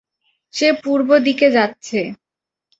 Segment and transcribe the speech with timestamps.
[0.53, 1.99] সে পূর্ব দিকে যাচ্ছে।